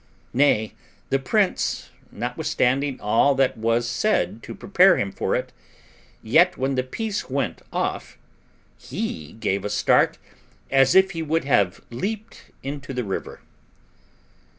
Nay, 0.33 0.73
the 1.11 1.19
prince, 1.19 1.91
notwithstanding 2.11 2.99
all 2.99 3.35
that 3.35 3.55
was 3.55 3.87
said 3.87 4.41
to 4.41 4.55
prepare 4.55 4.97
him 4.97 5.11
for 5.11 5.35
it, 5.35 5.53
yet 6.23 6.57
when 6.57 6.73
the 6.73 6.81
piece 6.81 7.29
went 7.29 7.61
off, 7.71 8.17
he 8.79 9.33
gave 9.33 9.63
a 9.63 9.69
start 9.69 10.17
as 10.71 10.95
if 10.95 11.11
he 11.11 11.21
would 11.21 11.43
have 11.43 11.81
leaped 11.91 12.45
into 12.63 12.95
the 12.95 13.03
river. 13.03 13.41